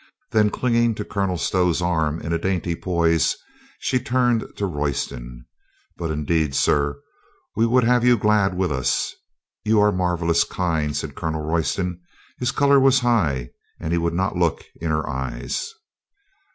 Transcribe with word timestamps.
Then, 0.31 0.49
clinging 0.49 0.95
to 0.95 1.05
Colonel 1.05 1.37
Stow's 1.37 1.79
arm 1.79 2.19
in 2.23 2.33
a 2.33 2.39
dainty 2.39 2.75
poise, 2.75 3.37
she 3.77 3.99
turned 3.99 4.43
to 4.57 4.65
Royston. 4.65 5.45
"But, 5.95 6.09
indeed, 6.09 6.55
sir, 6.55 6.99
we 7.55 7.67
would 7.67 7.83
have 7.83 8.03
you 8.03 8.17
glad 8.17 8.57
with 8.57 8.71
us." 8.71 9.13
i66 9.13 9.13
COLONEL 9.13 9.21
GREATHEART 9.21 9.61
"You 9.69 9.79
are 9.79 9.91
marvelous 9.91 10.43
kind," 10.43 10.97
said 10.97 11.13
Colonel 11.13 11.43
Royston, 11.45 12.01
His 12.39 12.51
color 12.51 12.79
was 12.79 13.01
high, 13.01 13.51
and 13.79 13.91
he 13.91 13.99
would 13.99 14.15
not 14.15 14.35
look 14.35 14.63
in 14.77 14.89
her 14.89 15.07
eyes. 15.07 15.71